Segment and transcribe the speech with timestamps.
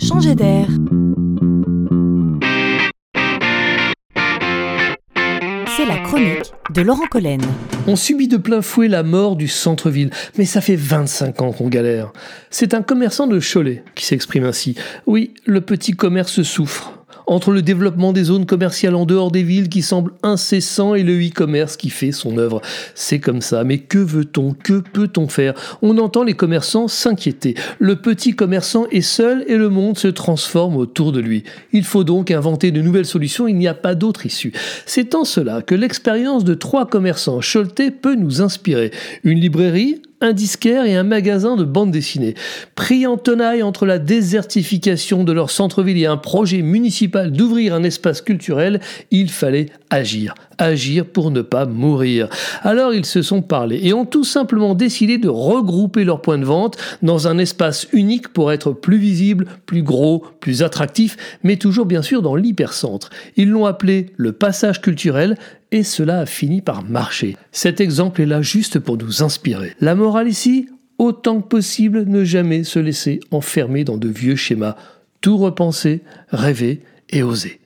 [0.00, 0.66] changer d'air.
[5.76, 7.40] C'est la chronique de Laurent Collen.
[7.86, 11.68] On subit de plein fouet la mort du centre-ville, mais ça fait 25 ans qu'on
[11.68, 12.12] galère.
[12.50, 14.76] C'est un commerçant de Cholet qui s'exprime ainsi.
[15.06, 16.99] Oui, le petit commerce souffre
[17.30, 21.16] entre le développement des zones commerciales en dehors des villes qui semble incessant et le
[21.24, 22.60] e-commerce qui fait son œuvre.
[22.96, 24.52] C'est comme ça, mais que veut-on?
[24.52, 25.54] Que peut-on faire?
[25.80, 27.54] On entend les commerçants s'inquiéter.
[27.78, 31.44] Le petit commerçant est seul et le monde se transforme autour de lui.
[31.72, 34.52] Il faut donc inventer de nouvelles solutions, il n'y a pas d'autre issue.
[34.84, 38.90] C'est en cela que l'expérience de trois commerçants Choletais peut nous inspirer.
[39.22, 42.34] Une librairie, un disquaire et un magasin de bande dessinée.
[42.74, 47.82] Pris en tenaille entre la désertification de leur centre-ville et un projet municipal d'ouvrir un
[47.82, 50.34] espace culturel, il fallait agir.
[50.58, 52.28] Agir pour ne pas mourir.
[52.62, 56.44] Alors ils se sont parlé et ont tout simplement décidé de regrouper leurs points de
[56.44, 61.86] vente dans un espace unique pour être plus visible, plus gros, plus attractif, mais toujours
[61.86, 63.08] bien sûr dans l'hypercentre.
[63.36, 65.36] Ils l'ont appelé le passage culturel
[65.72, 67.36] et cela a fini par marcher.
[67.52, 69.72] Cet exemple est là juste pour nous inspirer.
[69.80, 74.74] La morale ici, autant que possible, ne jamais se laisser enfermer dans de vieux schémas.
[75.20, 76.00] Tout repenser,
[76.32, 76.80] rêver
[77.10, 77.60] et oser.